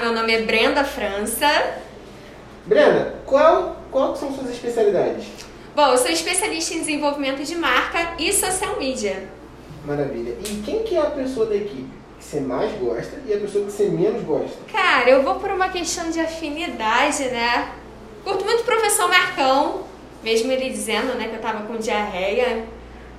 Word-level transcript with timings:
meu 0.00 0.12
nome 0.14 0.32
é 0.32 0.42
Brenda 0.42 0.82
França. 0.82 1.46
Brenda, 2.64 3.16
qual, 3.26 3.76
qual 3.90 4.16
são 4.16 4.32
suas 4.34 4.50
especialidades? 4.50 5.26
Bom, 5.74 5.88
eu 5.88 5.98
sou 5.98 6.10
especialista 6.10 6.74
em 6.74 6.80
desenvolvimento 6.80 7.44
de 7.44 7.54
marca 7.54 8.14
e 8.18 8.32
social 8.32 8.78
media. 8.78 9.28
Maravilha. 9.84 10.36
E 10.40 10.62
quem 10.64 10.82
que 10.82 10.96
é 10.96 11.00
a 11.00 11.10
pessoa 11.10 11.46
da 11.46 11.56
equipe 11.56 11.88
que 12.18 12.24
você 12.24 12.40
mais 12.40 12.72
gosta 12.78 13.20
e 13.26 13.32
a 13.32 13.38
pessoa 13.38 13.66
que 13.66 13.72
você 13.72 13.84
menos 13.84 14.22
gosta? 14.24 14.56
Cara, 14.72 15.08
eu 15.08 15.22
vou 15.22 15.34
por 15.34 15.50
uma 15.50 15.68
questão 15.68 16.10
de 16.10 16.18
afinidade, 16.18 17.24
né? 17.24 17.70
Curto 18.24 18.44
muito 18.44 18.62
o 18.62 18.64
professor 18.64 19.08
Marcão, 19.08 19.82
mesmo 20.22 20.50
ele 20.50 20.70
dizendo, 20.70 21.14
né, 21.14 21.28
que 21.28 21.34
eu 21.34 21.40
tava 21.40 21.66
com 21.66 21.76
diarreia. 21.76 22.64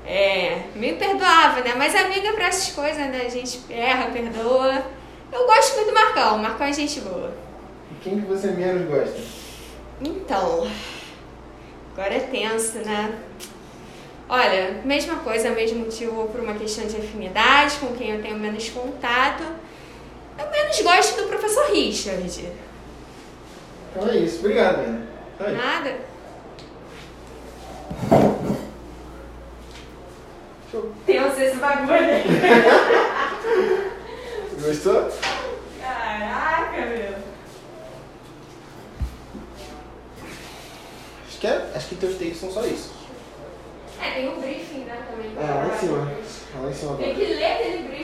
É, 0.05 0.63
me 0.75 0.93
perdoava, 0.93 1.61
né? 1.61 1.73
Mas 1.77 1.95
amiga 1.95 2.33
pra 2.33 2.47
essas 2.47 2.73
coisas, 2.73 2.97
né? 2.97 3.23
A 3.25 3.29
gente 3.29 3.61
erra, 3.69 4.09
perdoa. 4.11 4.83
Eu 5.31 5.45
gosto 5.45 5.75
muito 5.75 5.89
do 5.89 5.93
Marcão, 5.93 6.35
o 6.35 6.39
Marcão 6.39 6.67
é 6.67 6.73
gente 6.73 6.99
boa. 7.01 7.31
E 7.91 8.03
quem 8.03 8.19
que 8.19 8.27
você 8.27 8.47
menos 8.47 8.87
gosta? 8.87 9.17
Então, 10.01 10.67
agora 11.93 12.15
é 12.15 12.19
tenso, 12.19 12.79
né? 12.79 13.17
Olha, 14.27 14.81
mesma 14.83 15.17
coisa, 15.17 15.51
mesmo 15.51 15.79
motivo 15.79 16.27
por 16.27 16.41
uma 16.41 16.55
questão 16.55 16.85
de 16.85 16.97
afinidade, 16.97 17.77
com 17.77 17.95
quem 17.95 18.11
eu 18.11 18.21
tenho 18.21 18.37
menos 18.37 18.69
contato. 18.69 19.43
Eu 20.37 20.49
menos 20.49 20.81
gosto 20.81 21.21
do 21.21 21.27
professor 21.27 21.71
Richard. 21.71 22.49
Então 23.91 24.09
é 24.09 24.17
isso. 24.17 24.39
Obrigado, 24.39 24.77
Brenda. 24.77 25.01
Tá. 25.37 25.49
Nada. 25.49 25.95
Tenso 31.05 31.41
esse 31.41 31.57
bagulho. 31.57 31.91
Gostou? 34.63 35.09
Que, 41.41 41.47
é, 41.47 41.71
acho 41.73 41.87
que 41.87 41.95
teus 41.95 42.17
takes 42.19 42.37
são 42.37 42.51
só 42.51 42.63
isso. 42.63 42.91
É, 43.99 44.11
tem 44.11 44.29
um 44.29 44.39
briefing, 44.39 44.85
né, 44.85 45.03
também. 45.09 45.31
É, 45.35 45.53
lá 45.53 45.73
em 45.73 45.79
cima. 45.79 45.97
Lá 46.61 46.69
em 46.69 46.73
cima 46.73 46.97
Tem 46.97 47.11
agora. 47.11 47.25
que 47.25 47.33
ler 47.33 47.45
aquele 47.51 47.87
briefing. 47.87 48.00